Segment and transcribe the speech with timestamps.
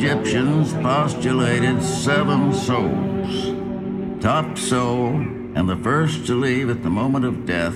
[0.00, 4.22] Egyptians postulated seven souls.
[4.22, 7.74] Top soul, and the first to leave at the moment of death,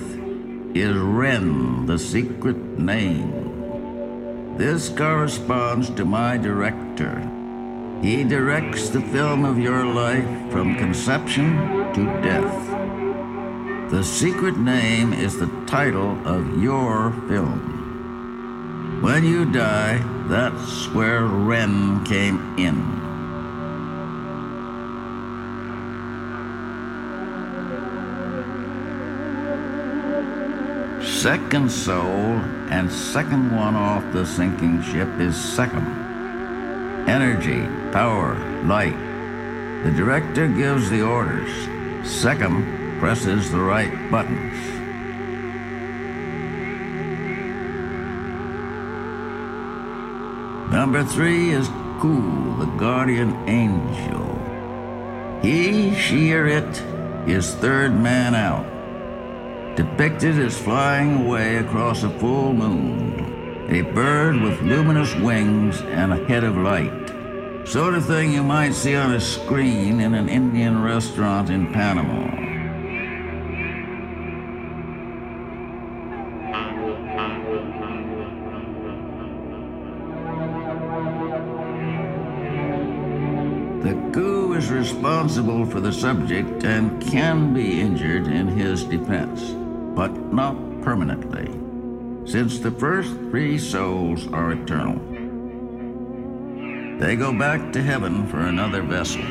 [0.73, 4.55] is Ren, the secret name.
[4.57, 7.29] This corresponds to my director.
[8.01, 11.57] He directs the film of your life from conception
[11.93, 13.91] to death.
[13.91, 17.82] The secret name is the title of your film.
[19.03, 22.79] When you die, that's where Ren came in.
[31.03, 32.39] Second soul
[32.71, 35.85] and second one off the sinking ship is Sekhem.
[37.05, 38.95] Energy, power, light.
[39.83, 41.49] The director gives the orders.
[42.07, 44.72] Sekhem presses the right buttons.
[50.93, 51.67] Number three is
[52.01, 54.29] Khu, the guardian angel.
[55.41, 56.83] He, she, or it
[57.27, 58.63] is third man out
[59.75, 66.23] depicted as flying away across a full moon, a bird with luminous wings and a
[66.27, 67.09] head of light.
[67.67, 72.32] Sort of thing you might see on a screen in an Indian restaurant in Panama.
[85.33, 89.41] Responsible for the subject and can be injured in his defense
[89.95, 91.47] but not permanently,
[92.29, 94.99] since the first three souls are eternal.
[96.99, 99.23] They go back to heaven for another vessel.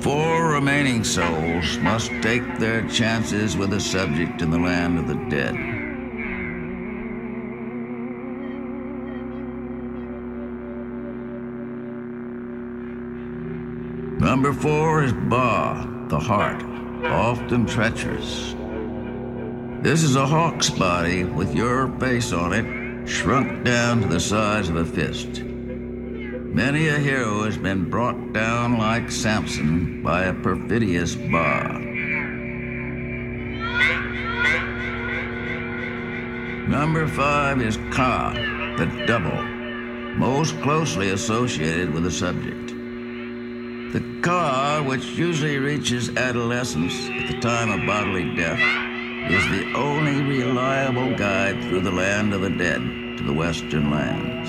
[0.00, 5.22] Four remaining souls must take their chances with the subject in the land of the
[5.28, 5.71] dead.
[14.60, 16.62] Four is Ba, the heart,
[17.04, 18.54] often treacherous,
[19.82, 24.68] this is a hawk's body with your face on it, shrunk down to the size
[24.68, 25.42] of a fist.
[25.42, 31.80] Many a hero has been brought down like Samson by a perfidious Ba.
[36.68, 38.34] Number five is Ka,
[38.78, 39.42] the double,
[40.16, 42.71] most closely associated with the subject.
[44.22, 48.60] Ka, which usually reaches adolescence at the time of bodily death,
[49.28, 52.80] is the only reliable guide through the land of the dead
[53.18, 54.48] to the western lands.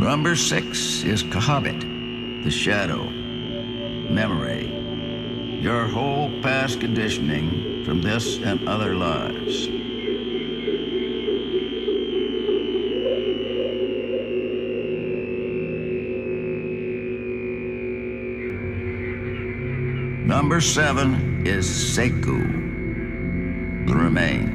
[0.00, 3.08] Number six is Khaibit, the shadow,
[4.10, 4.66] memory,
[5.60, 9.75] your whole past conditioning from this and other lives.
[20.46, 22.38] Number seven is Sekhu,
[23.88, 24.45] the remains.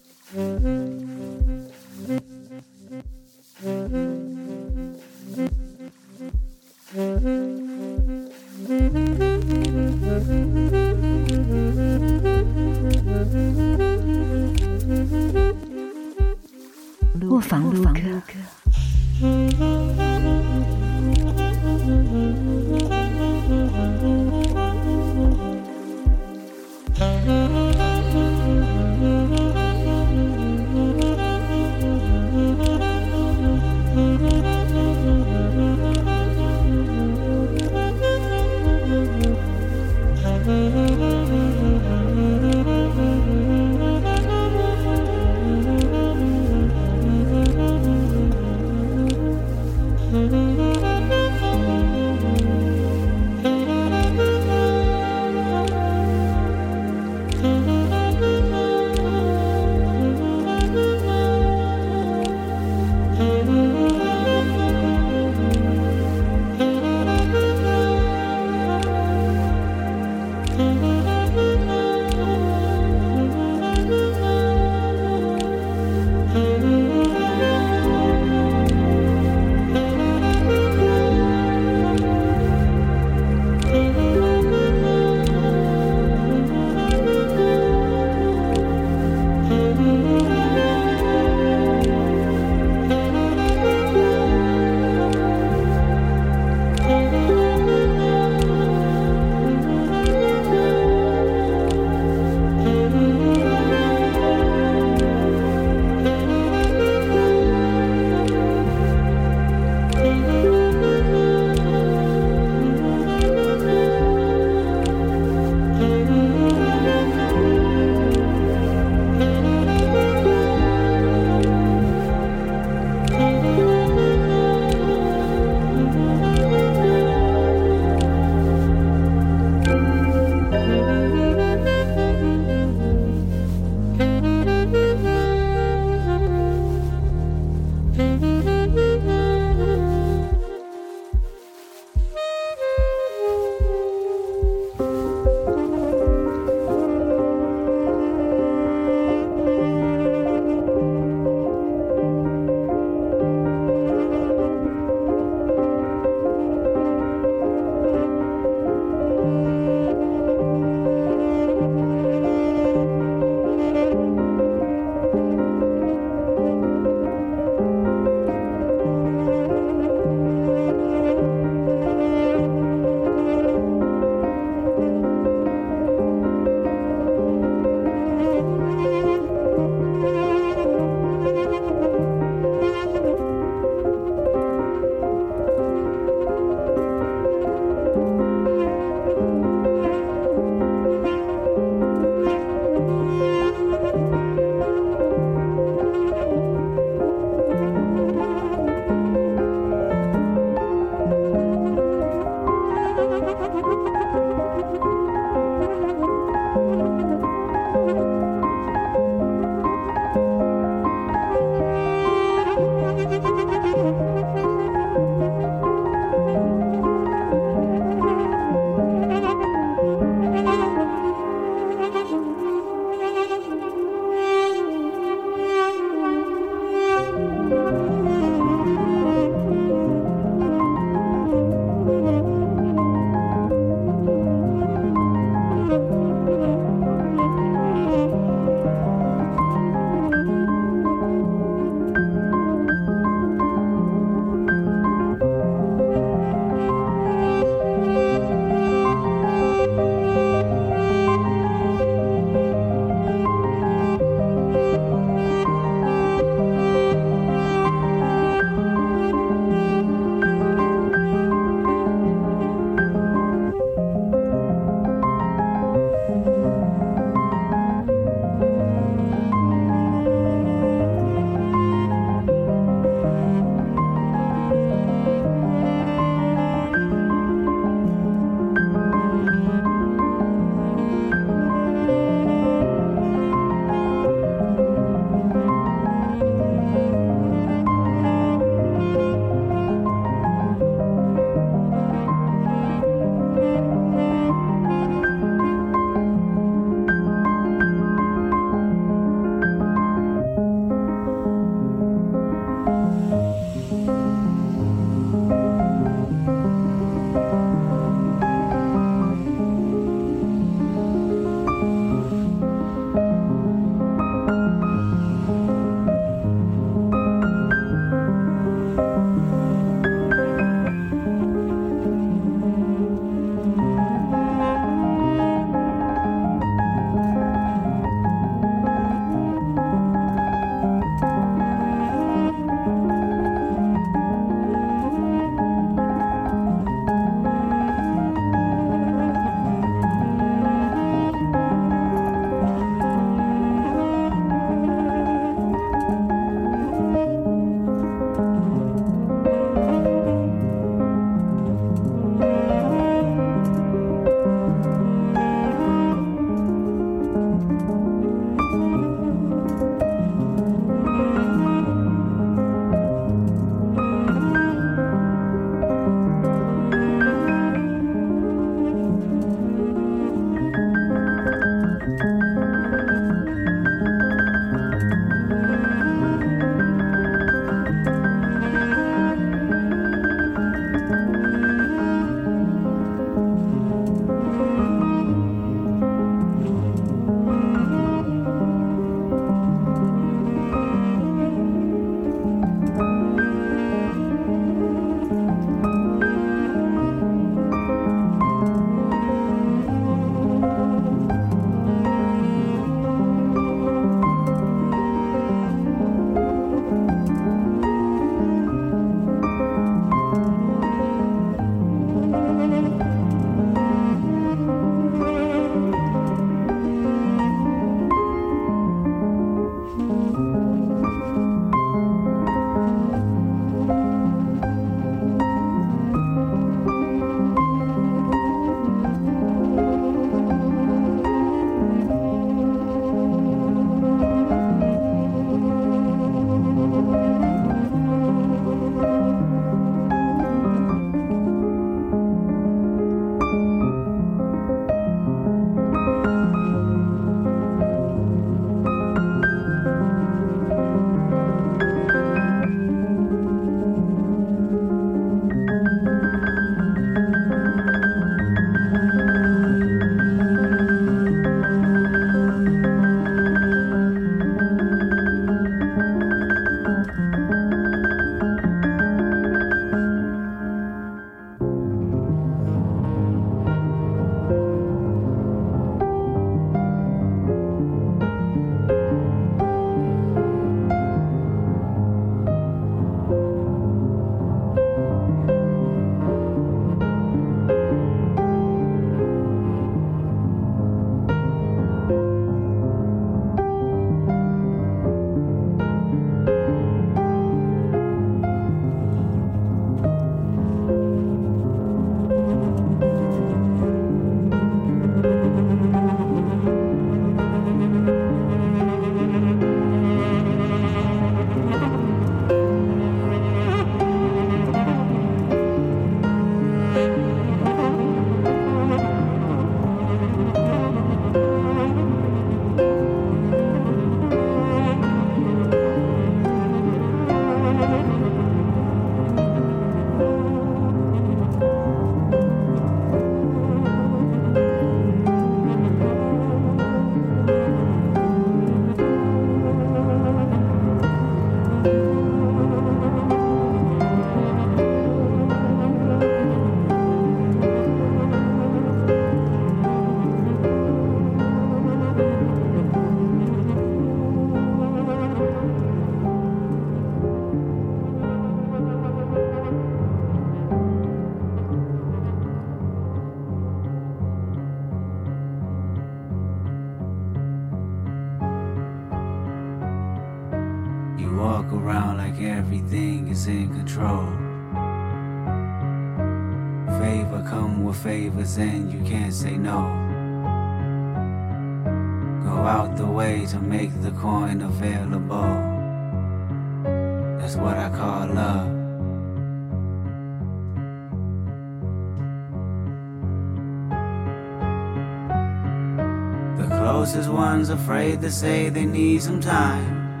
[598.00, 600.00] To say they need some time.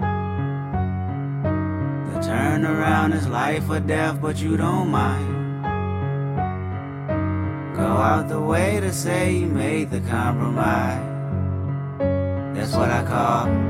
[2.12, 5.36] The turnaround is life or death, but you don't mind.
[7.76, 11.06] Go out the way to say you made the compromise.
[12.54, 13.69] That's what I call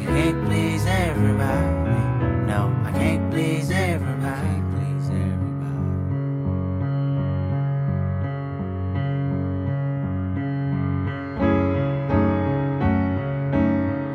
[0.00, 2.46] you can't please everybody.
[2.46, 4.62] No, I can't please everybody.
[4.72, 5.84] Please everybody.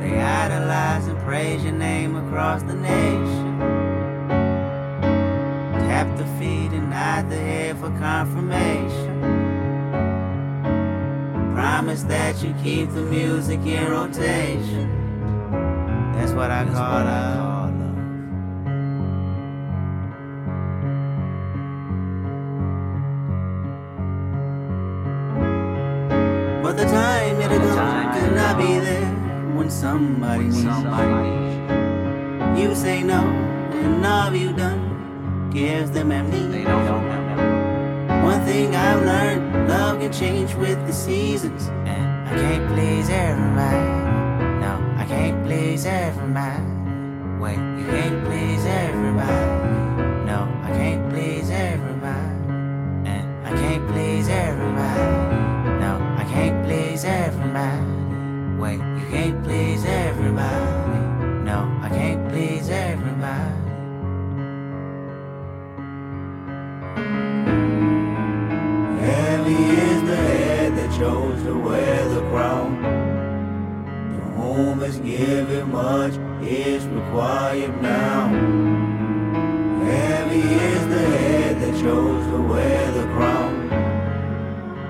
[0.01, 3.59] They idolize and praise your name across the nation.
[5.87, 9.21] Tap the feet and nod the head for confirmation.
[11.53, 15.04] Promise that you keep the music in rotation.
[30.05, 30.61] Somebody needs
[32.57, 32.69] you.
[32.69, 33.21] You say no,
[33.71, 36.65] and all you done gives them amnesia.
[38.23, 41.67] One thing I've learned, love can change with the seasons.
[41.85, 43.85] And I can't please everybody.
[44.61, 46.63] No, I can't please everybody.
[47.39, 49.84] Wait, you can't please everybody.
[77.55, 78.27] Required now.
[79.83, 83.69] Heavy is the head that chose to wear the crown.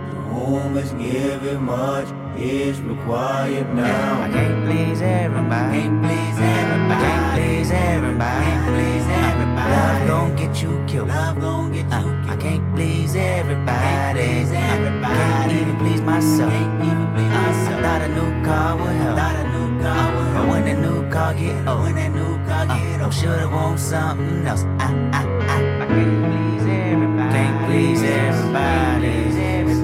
[0.09, 4.23] To whom is given much is required now.
[4.23, 5.81] I can't please everybody.
[5.81, 7.01] Can't please everybody.
[7.05, 8.45] Can't please everybody.
[8.45, 9.71] Can't please everybody.
[9.71, 11.07] Love gon' get you killed.
[11.09, 12.29] Love gon' get you uh, killed.
[12.29, 13.65] I can't please everybody.
[13.65, 15.15] Can't please everybody.
[15.15, 16.51] Can't even please myself.
[16.51, 17.79] Can't even please uh, myself.
[17.79, 19.17] I thought a new car would help.
[19.17, 20.45] Thought a new car would help.
[20.45, 22.34] But when the new car get old, when that new
[22.65, 24.63] car get old, shoulda want something else.
[24.79, 27.33] I, I, I, I can't please everybody.
[27.33, 29.15] Can't please everybody.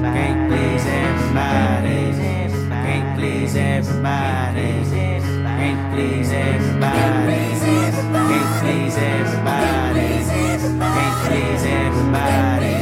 [0.01, 2.11] Can't please everybody.
[2.81, 4.61] Can't please everybody.
[5.61, 6.97] Can't please everybody.
[7.71, 10.07] Can't please everybody.
[10.79, 12.73] Can't please everybody.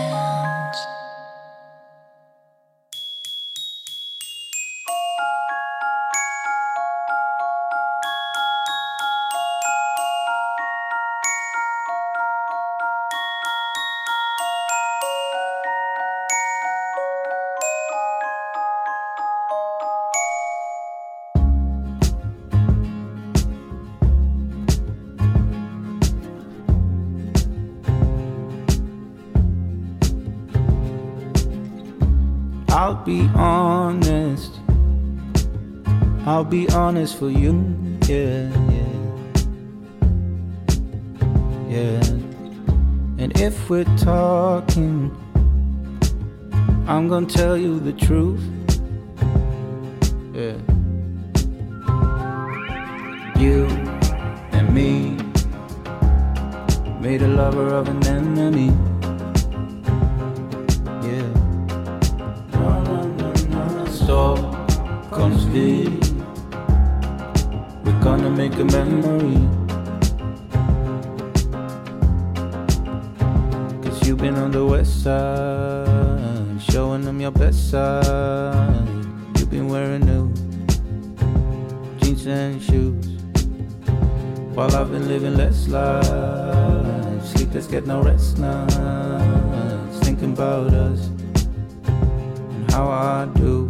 [33.05, 34.59] be honest.
[36.25, 37.53] I'll be honest for you.
[38.07, 38.81] Yeah, yeah.
[41.67, 42.03] Yeah.
[43.17, 45.09] And if we're talking,
[46.87, 48.43] I'm gonna tell you the truth.
[50.33, 50.57] Yeah.
[53.39, 53.65] You
[54.51, 55.17] and me
[56.99, 58.20] made a lover of an enemy.
[65.53, 65.99] We're
[68.01, 69.35] gonna make a memory.
[73.83, 78.87] Cause you've been on the west side, showing them your best side.
[79.37, 80.33] You've been wearing new
[81.99, 83.05] jeans and shoes.
[84.55, 89.99] While I've been living less life, sleepless, get no rest nights.
[89.99, 93.60] Thinking about us and how I do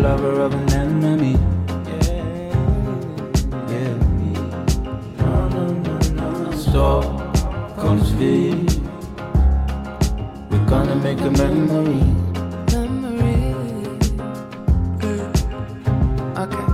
[0.00, 1.32] lover of an enemy.
[3.68, 3.94] Yeah,
[5.18, 6.52] no, no, no, no.
[6.56, 7.04] Stop,
[7.76, 8.12] comes
[10.50, 12.00] We're gonna make a memory.
[12.72, 13.54] Memory.
[16.42, 16.66] Okay.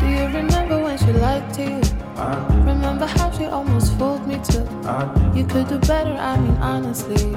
[0.00, 1.82] Do you remember when she lied to you?
[2.16, 2.46] Uh.
[2.64, 4.64] Remember how she almost fooled me too?
[4.88, 5.04] Uh.
[5.34, 7.36] You could do better, I mean honestly.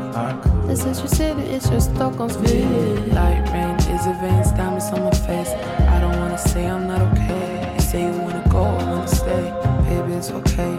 [0.68, 2.64] This is your city, it's your Stockholm's view.
[3.12, 5.50] Light rain a veins, diamonds on my face.
[5.94, 7.74] I don't wanna say I'm not okay.
[7.76, 9.44] You say you wanna go, I wanna stay.
[9.88, 10.74] Baby, it's okay.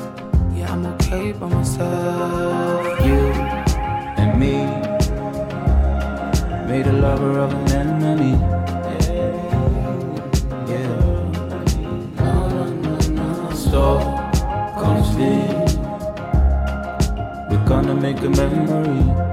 [0.54, 3.06] Yeah, I'm okay by myself.
[3.06, 3.20] You
[4.20, 4.56] and me
[6.66, 8.32] made a lover of an enemy.
[10.70, 10.88] Yeah.
[12.16, 13.50] No, no, no, no.
[13.54, 14.00] Stop,
[14.80, 15.14] comes
[17.50, 19.31] We're gonna make a memory.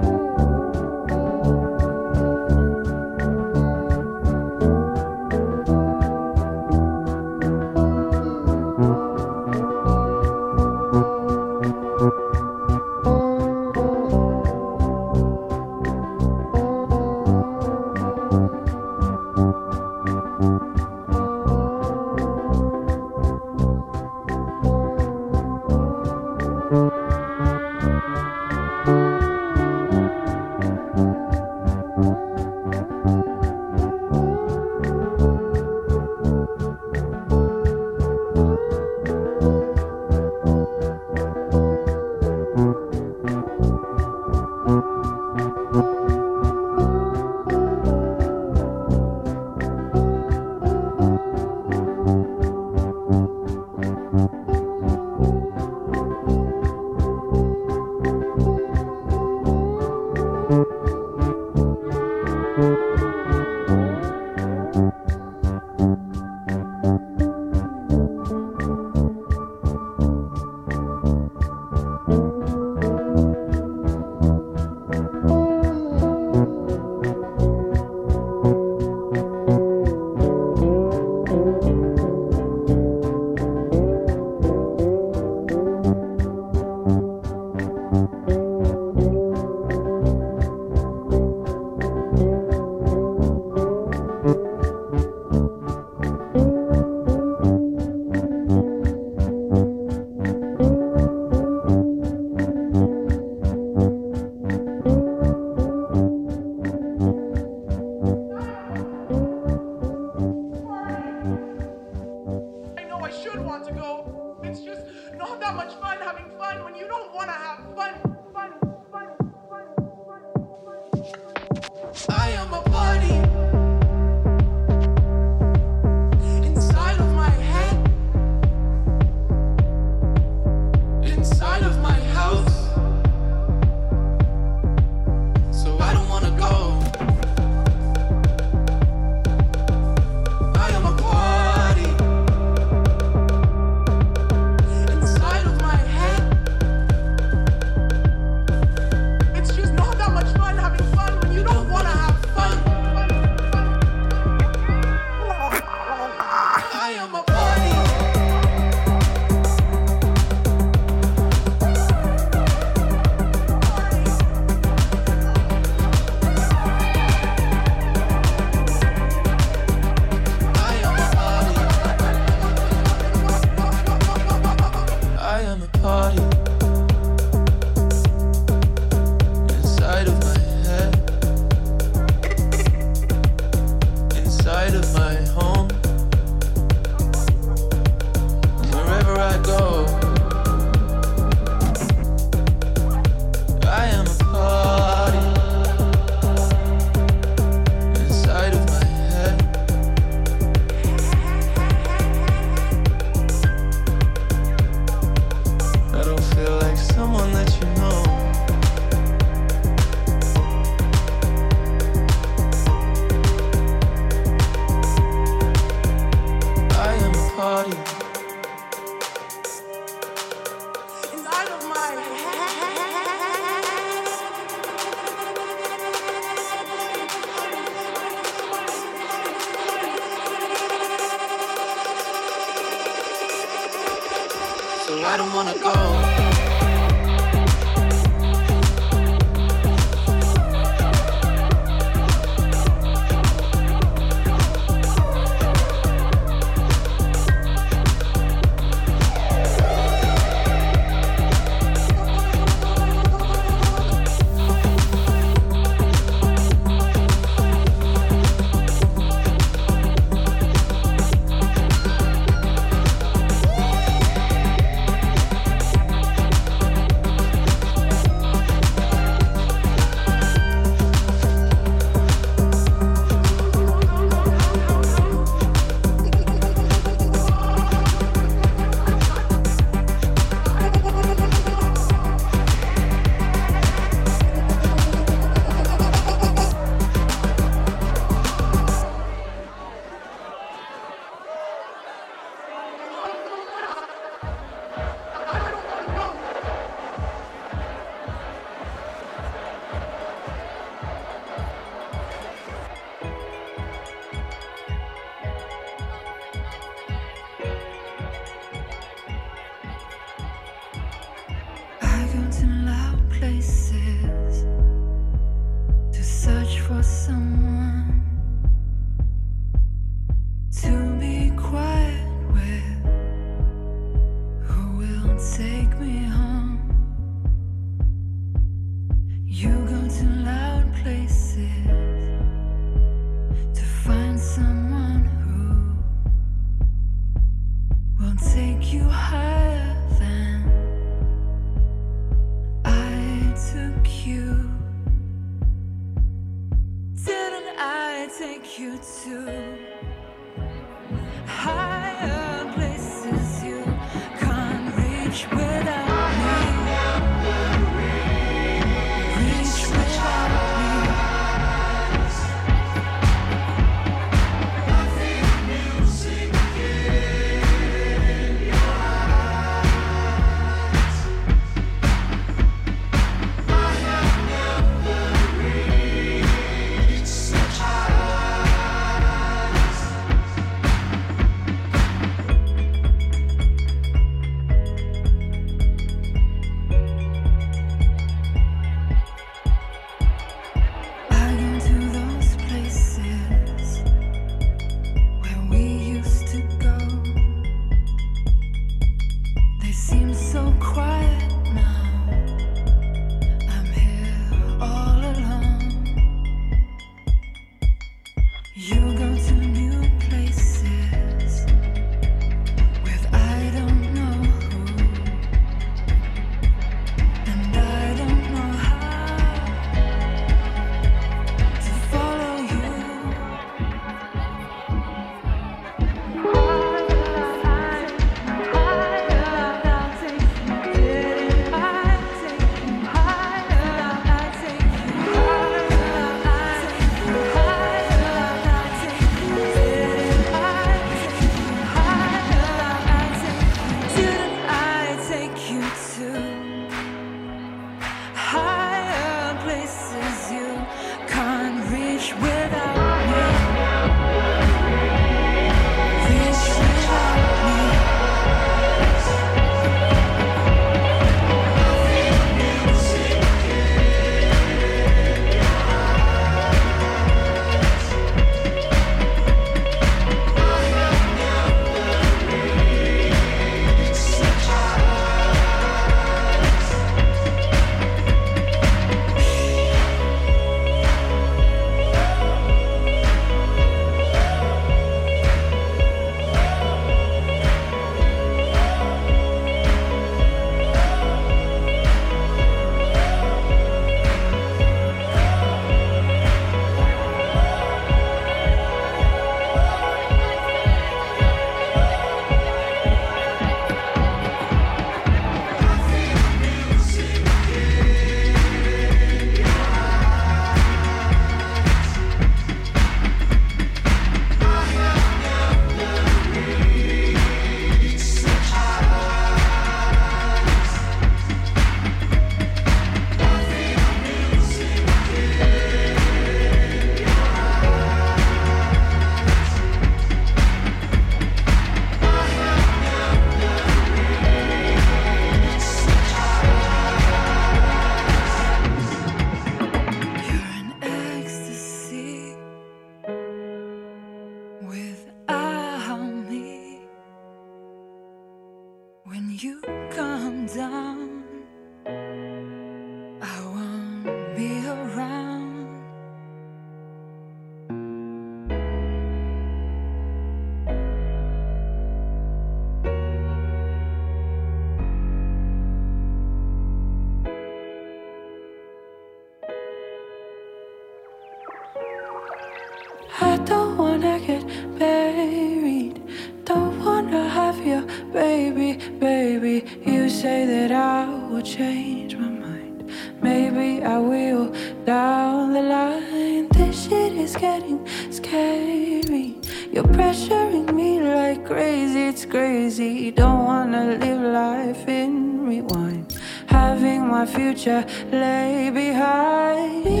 [592.82, 593.10] Crazy.
[593.10, 596.18] Don't wanna live life in rewind.
[596.46, 600.00] Having my future lay behind me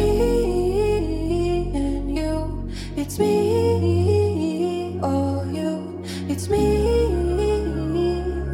[1.74, 2.68] and you.
[2.96, 6.02] It's me or you.
[6.28, 6.66] It's me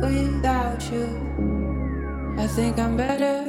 [0.02, 1.06] without you.
[2.38, 3.47] I think I'm better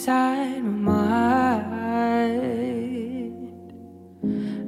[0.00, 2.32] inside my mind.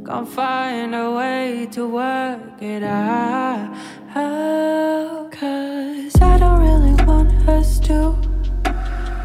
[0.06, 3.74] Can't find a way to work it out.
[5.32, 8.14] Cause I don't really want us to.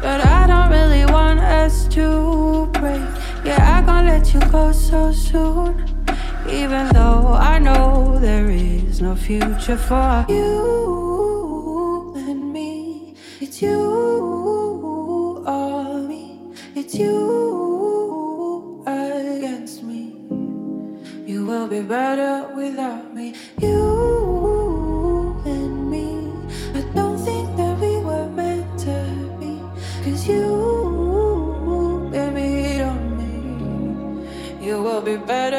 [0.00, 3.02] But I don't really want us to break.
[3.44, 5.84] Yeah, I can't let you go so soon.
[6.48, 13.14] Even though I know there is no future for you and me.
[13.42, 14.37] It's you.
[16.88, 20.16] It's you against me.
[21.26, 23.34] You will be better without me.
[23.60, 26.32] You and me.
[26.74, 28.96] I don't think that we were meant to
[29.38, 29.60] be.
[30.02, 34.66] Cause you, baby, on me.
[34.66, 35.57] You will be better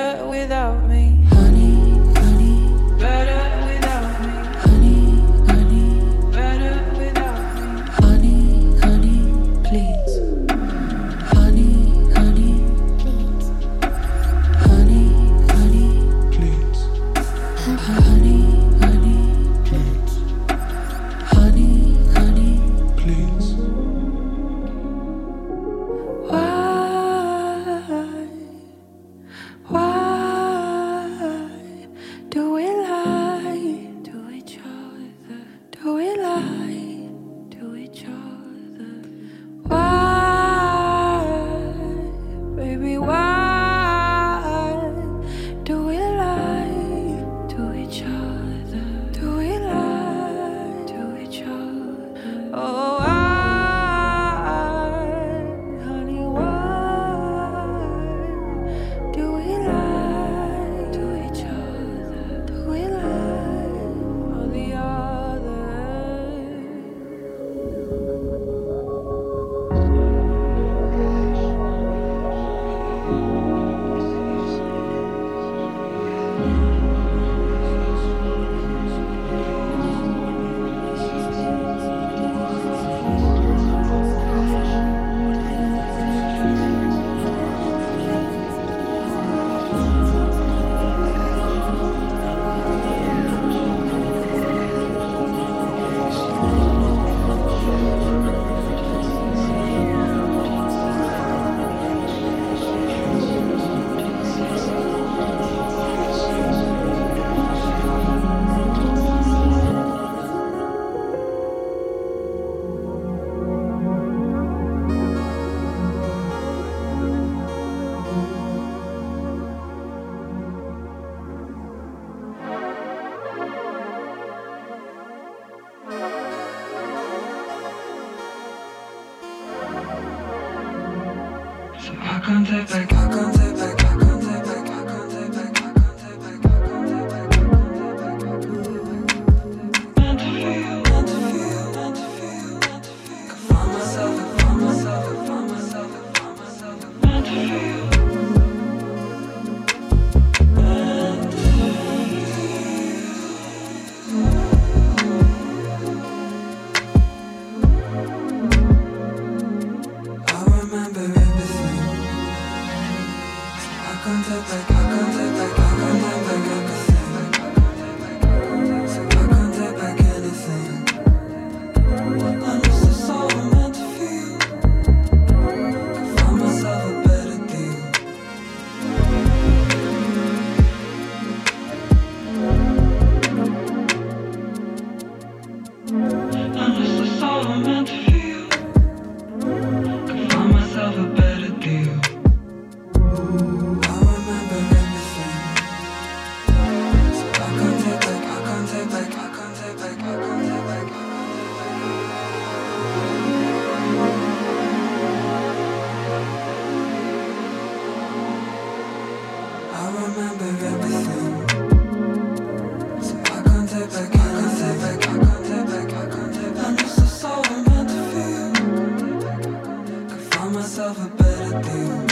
[220.90, 222.09] of a better deal.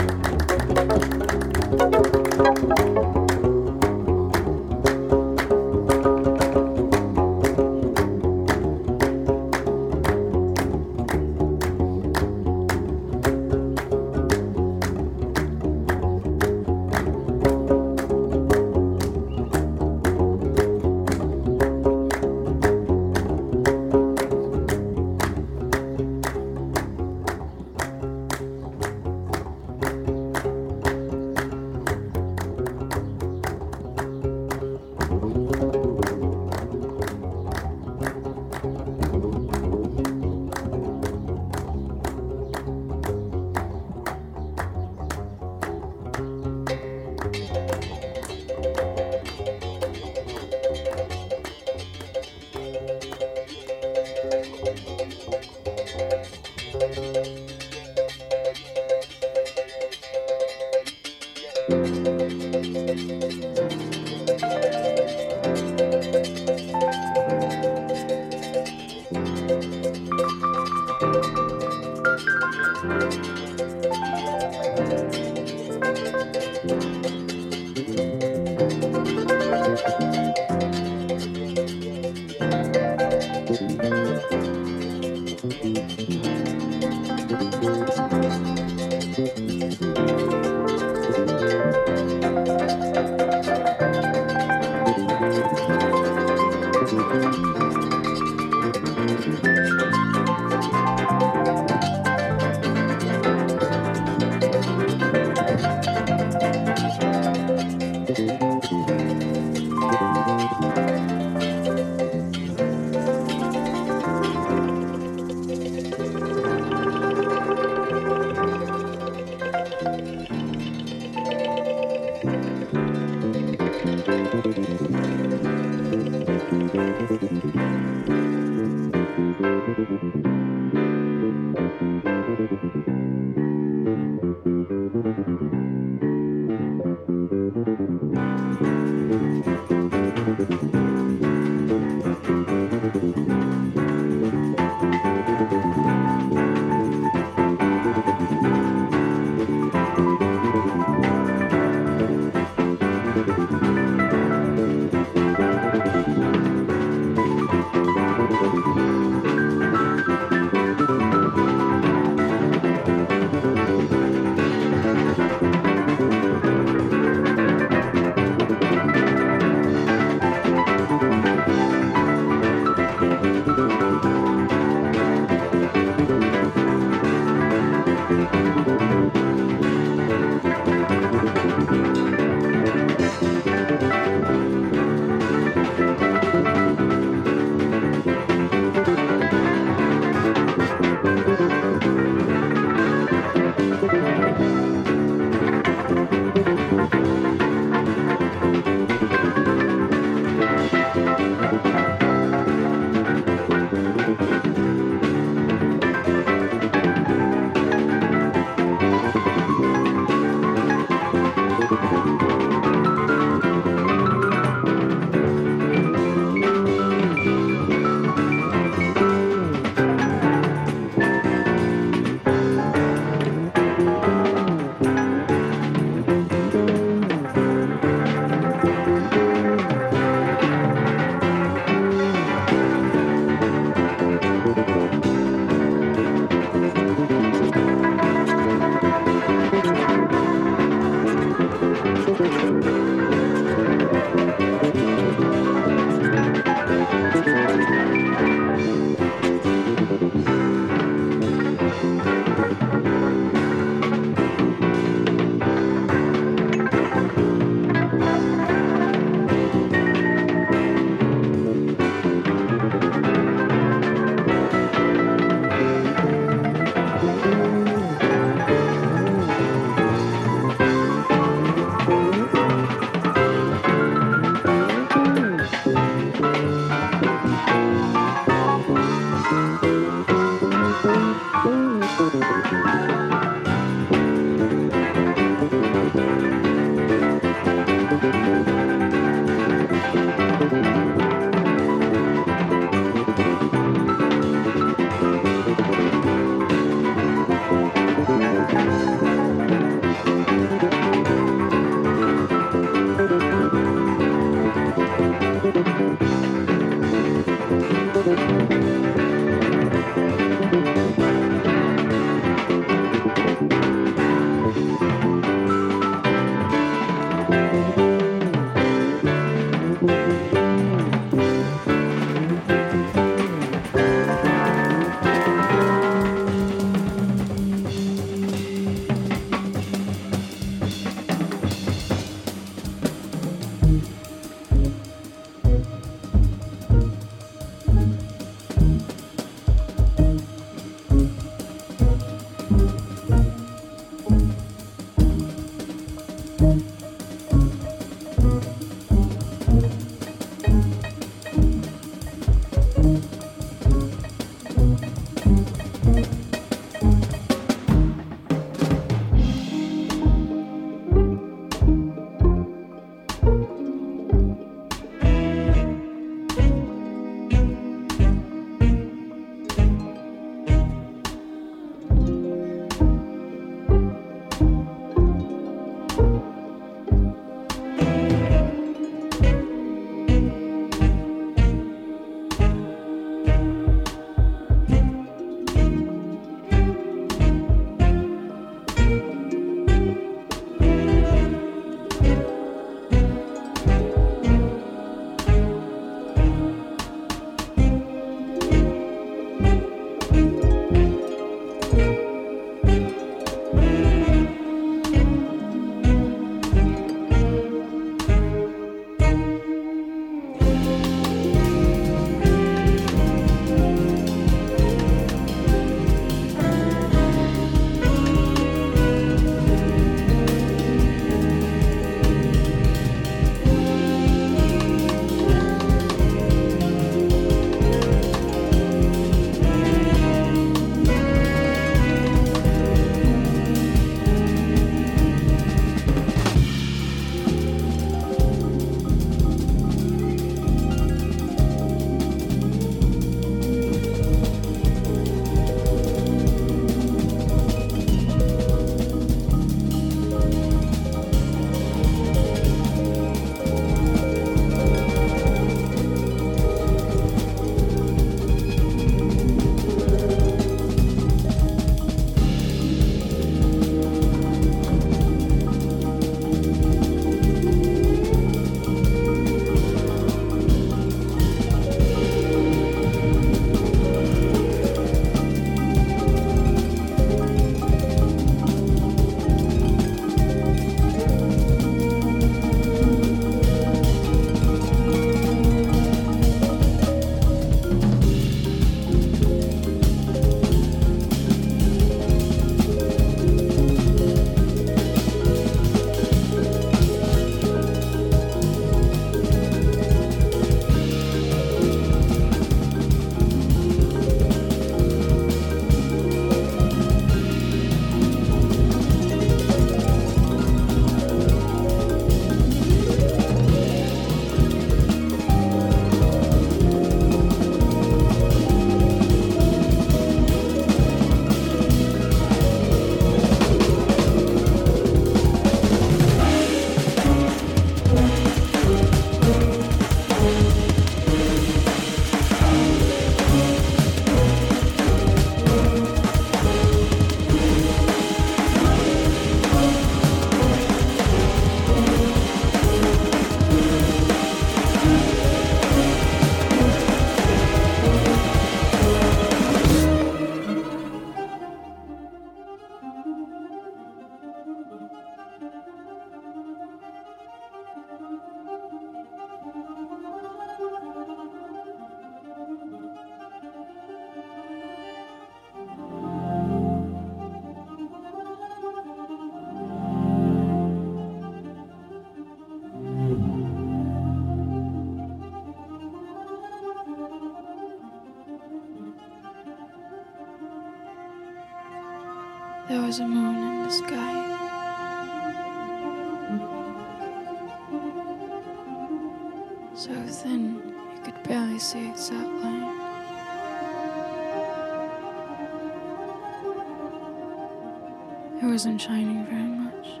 [598.56, 600.00] wasn't shining very much,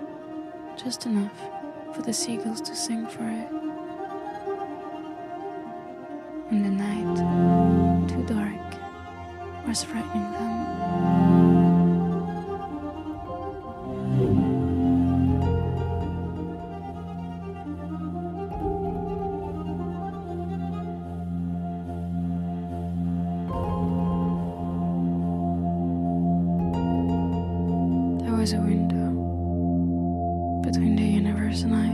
[0.82, 1.38] just enough
[1.94, 3.55] for the seagulls to sing for it.
[28.46, 29.10] was a window
[30.62, 31.85] between the universe and I.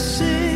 [0.00, 0.49] see,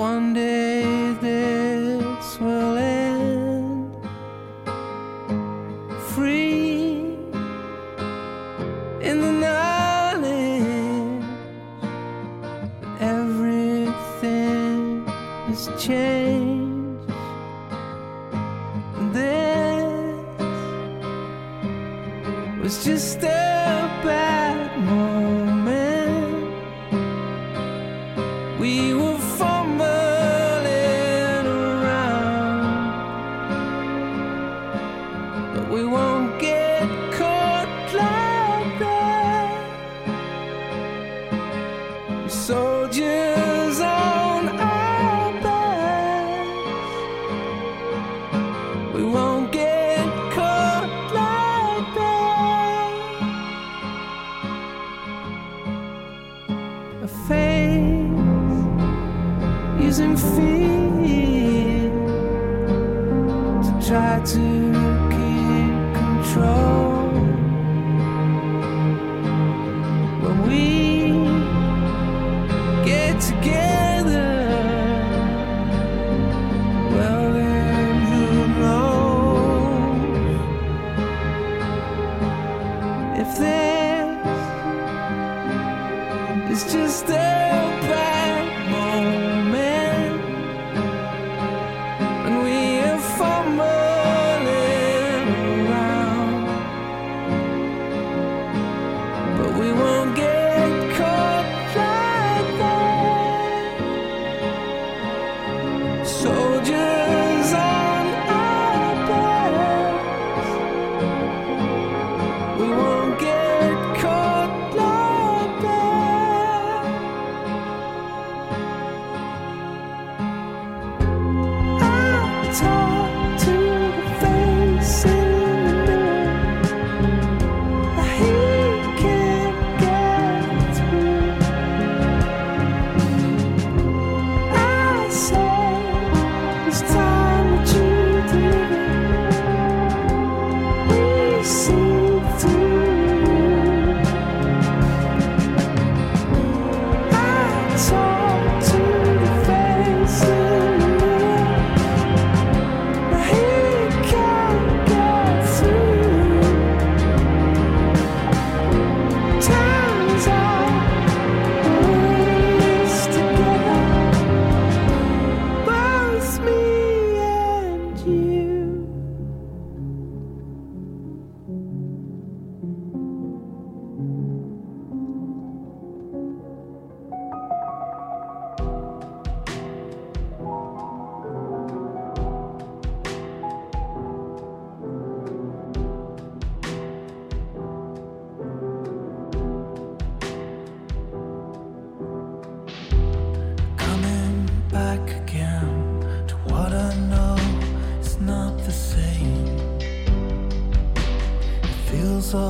[0.00, 0.69] one day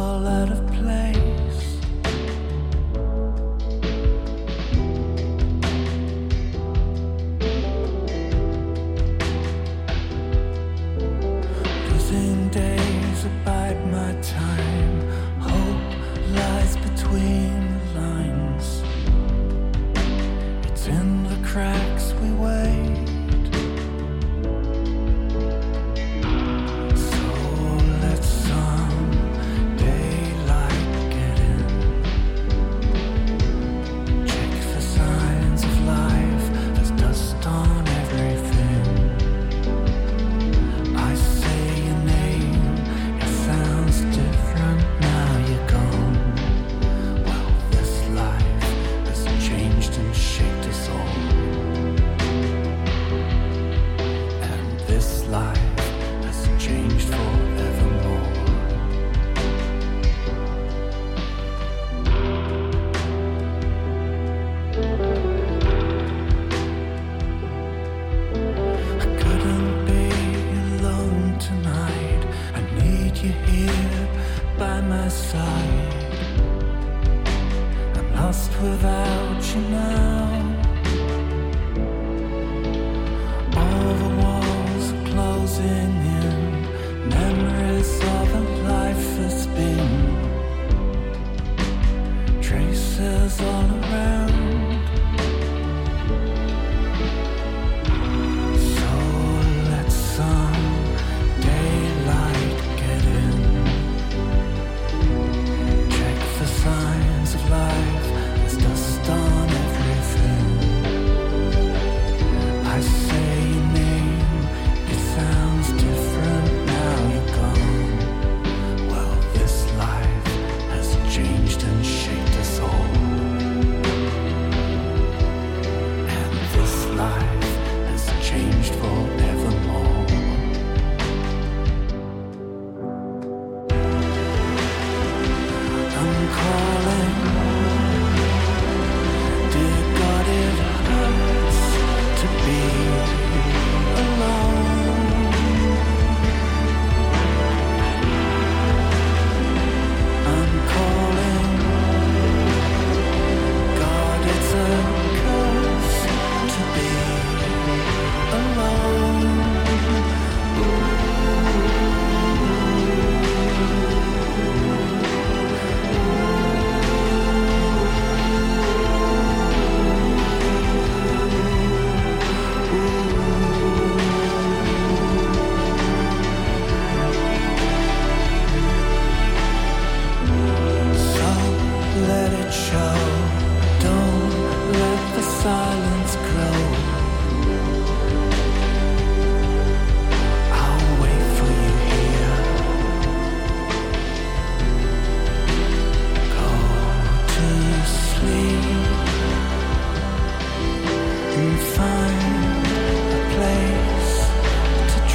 [0.01, 1.50] all out of place.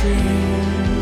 [0.05, 0.94] Dream.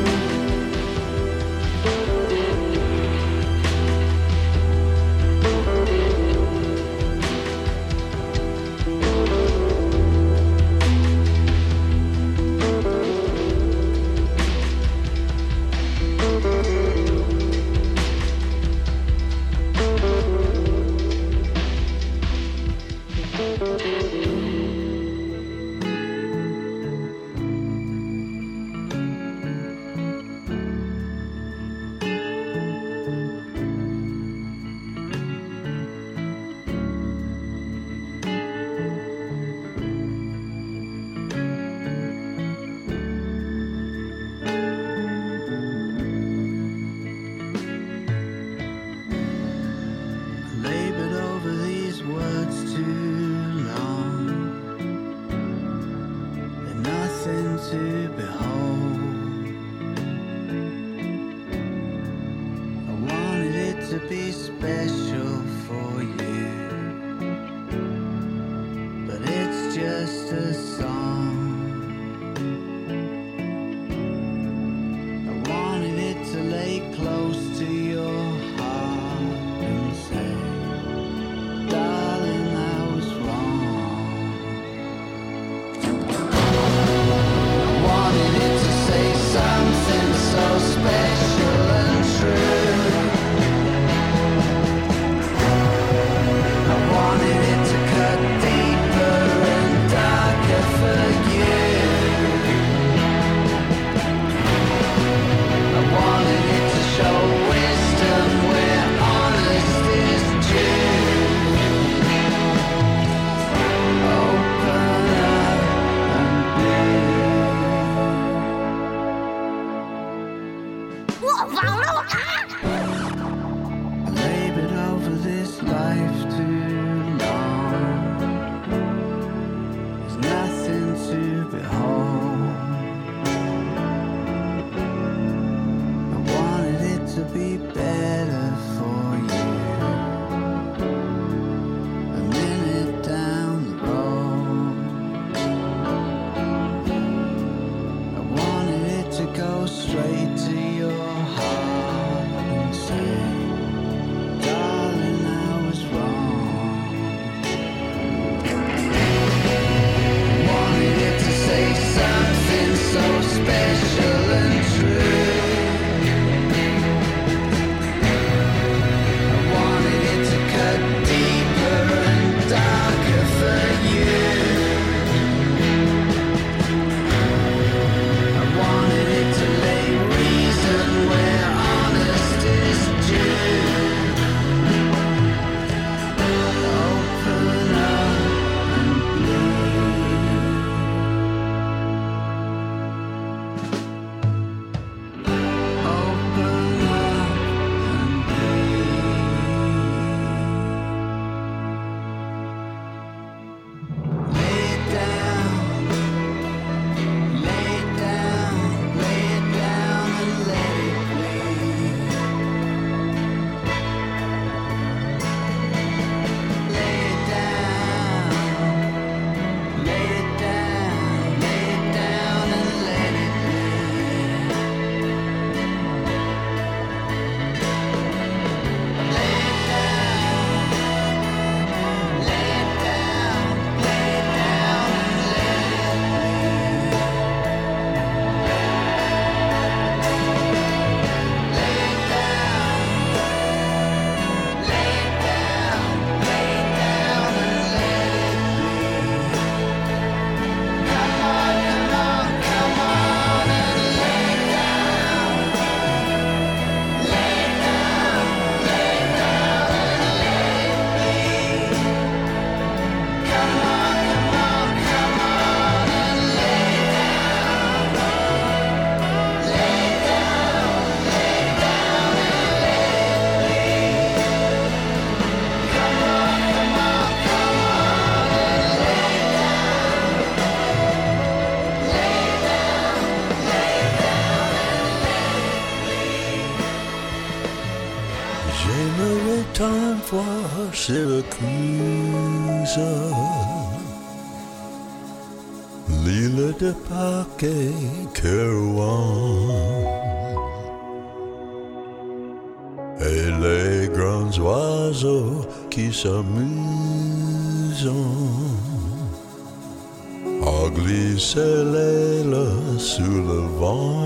[311.18, 312.38] sécher l'aile
[312.77, 314.03] sous le vent.